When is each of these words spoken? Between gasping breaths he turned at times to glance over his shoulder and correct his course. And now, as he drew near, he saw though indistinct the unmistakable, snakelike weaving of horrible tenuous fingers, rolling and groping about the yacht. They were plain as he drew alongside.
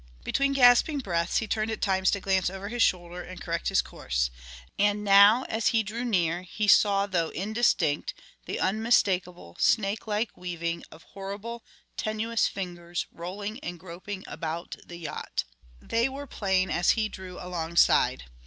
Between 0.23 0.53
gasping 0.53 0.97
breaths 0.97 1.37
he 1.37 1.47
turned 1.47 1.69
at 1.69 1.79
times 1.79 2.09
to 2.09 2.19
glance 2.19 2.49
over 2.49 2.69
his 2.69 2.81
shoulder 2.81 3.21
and 3.21 3.39
correct 3.39 3.69
his 3.69 3.83
course. 3.83 4.31
And 4.79 5.03
now, 5.03 5.43
as 5.43 5.67
he 5.67 5.83
drew 5.83 6.03
near, 6.03 6.41
he 6.41 6.67
saw 6.67 7.05
though 7.05 7.29
indistinct 7.29 8.15
the 8.47 8.59
unmistakable, 8.59 9.57
snakelike 9.59 10.31
weaving 10.35 10.83
of 10.91 11.03
horrible 11.13 11.63
tenuous 11.97 12.47
fingers, 12.47 13.05
rolling 13.11 13.59
and 13.59 13.79
groping 13.79 14.23
about 14.25 14.75
the 14.83 14.97
yacht. 14.97 15.43
They 15.79 16.09
were 16.09 16.25
plain 16.25 16.71
as 16.71 16.89
he 16.97 17.07
drew 17.07 17.39
alongside. 17.39 18.23